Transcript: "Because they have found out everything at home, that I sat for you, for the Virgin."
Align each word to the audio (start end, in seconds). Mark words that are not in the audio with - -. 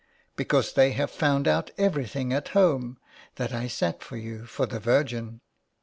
"Because 0.35 0.73
they 0.73 0.93
have 0.93 1.11
found 1.11 1.47
out 1.47 1.69
everything 1.77 2.33
at 2.33 2.47
home, 2.57 2.97
that 3.35 3.53
I 3.53 3.67
sat 3.67 4.01
for 4.01 4.17
you, 4.17 4.47
for 4.47 4.65
the 4.65 4.79
Virgin." 4.79 5.41